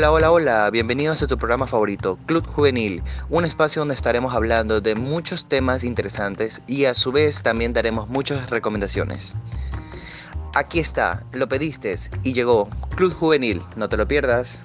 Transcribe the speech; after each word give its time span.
Hola, 0.00 0.12
hola, 0.12 0.32
hola, 0.32 0.70
bienvenidos 0.70 1.22
a 1.22 1.26
tu 1.26 1.36
programa 1.36 1.66
favorito, 1.66 2.18
Club 2.24 2.46
Juvenil, 2.46 3.02
un 3.28 3.44
espacio 3.44 3.82
donde 3.82 3.94
estaremos 3.94 4.34
hablando 4.34 4.80
de 4.80 4.94
muchos 4.94 5.44
temas 5.44 5.84
interesantes 5.84 6.62
y 6.66 6.86
a 6.86 6.94
su 6.94 7.12
vez 7.12 7.42
también 7.42 7.74
daremos 7.74 8.08
muchas 8.08 8.48
recomendaciones. 8.48 9.36
Aquí 10.54 10.80
está, 10.80 11.24
lo 11.32 11.50
pediste 11.50 11.94
y 12.22 12.32
llegó, 12.32 12.70
Club 12.96 13.12
Juvenil, 13.12 13.60
no 13.76 13.90
te 13.90 13.98
lo 13.98 14.08
pierdas. 14.08 14.64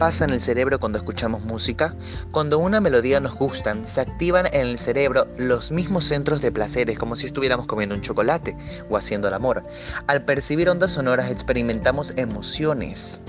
Pasa 0.00 0.24
en 0.24 0.30
el 0.30 0.40
cerebro 0.40 0.80
cuando 0.80 0.96
escuchamos 0.96 1.42
música? 1.42 1.94
Cuando 2.32 2.58
una 2.58 2.80
melodía 2.80 3.20
nos 3.20 3.34
gusta, 3.34 3.76
se 3.84 4.00
activan 4.00 4.46
en 4.46 4.62
el 4.62 4.78
cerebro 4.78 5.28
los 5.36 5.70
mismos 5.70 6.06
centros 6.06 6.40
de 6.40 6.50
placeres, 6.50 6.98
como 6.98 7.16
si 7.16 7.26
estuviéramos 7.26 7.66
comiendo 7.66 7.94
un 7.94 8.00
chocolate 8.00 8.56
o 8.88 8.96
haciendo 8.96 9.28
el 9.28 9.34
amor. 9.34 9.62
Al 10.06 10.24
percibir 10.24 10.70
ondas 10.70 10.92
sonoras 10.92 11.30
experimentamos 11.30 12.14
emociones 12.16 13.20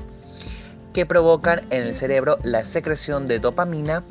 que 0.93 1.05
provocan 1.05 1.59
en 1.71 1.83
el 1.83 1.93
cerebro 1.93 2.37
la 2.43 2.63
secreción 2.63 3.27
de 3.27 3.39
dopamina, 3.39 4.05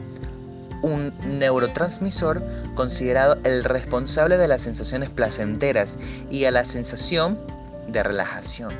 un 0.82 1.14
neurotransmisor 1.38 2.44
considerado 2.74 3.38
el 3.44 3.64
responsable 3.64 4.36
de 4.36 4.48
las 4.48 4.60
sensaciones 4.60 5.08
placenteras 5.08 5.98
y 6.28 6.44
a 6.44 6.50
la 6.50 6.64
sensación 6.64 7.38
de 7.92 8.02
relajación. 8.02 8.74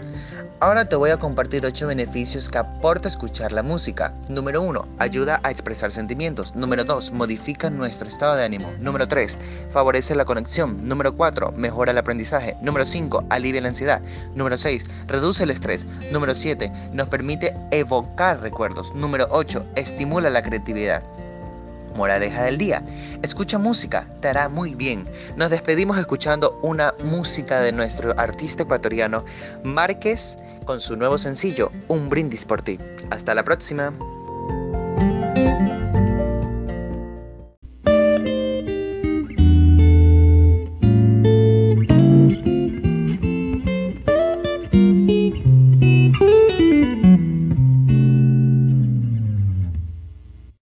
Ahora 0.60 0.88
te 0.88 0.96
voy 0.96 1.10
a 1.10 1.16
compartir 1.16 1.64
8 1.64 1.86
beneficios 1.86 2.48
que 2.48 2.58
aporta 2.58 3.08
escuchar 3.08 3.52
la 3.52 3.62
música. 3.62 4.12
Número 4.28 4.62
1. 4.62 4.86
Ayuda 4.98 5.40
a 5.42 5.50
expresar 5.50 5.90
sentimientos. 5.90 6.54
Número 6.54 6.84
2. 6.84 7.12
Modifica 7.12 7.70
nuestro 7.70 8.08
estado 8.08 8.36
de 8.36 8.44
ánimo. 8.44 8.72
Número 8.78 9.08
3. 9.08 9.38
Favorece 9.70 10.14
la 10.14 10.24
conexión. 10.24 10.86
Número 10.86 11.16
4. 11.16 11.52
Mejora 11.52 11.92
el 11.92 11.98
aprendizaje. 11.98 12.56
Número 12.62 12.84
5. 12.84 13.24
Alivia 13.30 13.60
la 13.60 13.68
ansiedad. 13.68 14.02
Número 14.34 14.58
6. 14.58 14.86
Reduce 15.06 15.44
el 15.44 15.50
estrés. 15.50 15.86
Número 16.12 16.34
7. 16.34 16.70
Nos 16.92 17.08
permite 17.08 17.56
evocar 17.70 18.40
recuerdos. 18.40 18.94
Número 18.94 19.26
8. 19.30 19.64
Estimula 19.76 20.30
la 20.30 20.42
creatividad. 20.42 21.02
Moraleja 21.94 22.42
del 22.42 22.58
día. 22.58 22.82
Escucha 23.22 23.58
música, 23.58 24.06
te 24.20 24.28
hará 24.28 24.48
muy 24.48 24.74
bien. 24.74 25.04
Nos 25.36 25.50
despedimos 25.50 25.98
escuchando 25.98 26.58
una 26.62 26.94
música 27.04 27.60
de 27.60 27.72
nuestro 27.72 28.18
artista 28.18 28.62
ecuatoriano 28.62 29.24
Márquez 29.64 30.38
con 30.64 30.80
su 30.80 30.96
nuevo 30.96 31.18
sencillo, 31.18 31.70
Un 31.88 32.08
brindis 32.08 32.44
por 32.44 32.62
ti. 32.62 32.78
Hasta 33.10 33.34
la 33.34 33.42
próxima. 33.42 33.92